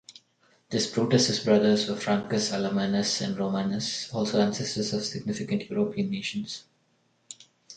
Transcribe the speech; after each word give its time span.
This 0.71 0.91
Brutus's 0.91 1.41
brothers 1.45 1.87
were 1.87 1.93
Francus, 1.95 2.51
Alamanus 2.53 3.21
and 3.21 3.37
Romanus, 3.37 4.11
also 4.11 4.41
ancestors 4.41 4.93
of 4.93 5.05
significant 5.05 5.69
European 5.69 6.09
nations. 6.09 6.63